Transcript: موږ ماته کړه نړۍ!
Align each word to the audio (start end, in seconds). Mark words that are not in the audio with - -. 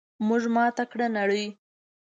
موږ 0.27 0.43
ماته 0.55 0.83
کړه 0.91 1.07
نړۍ! 1.17 1.45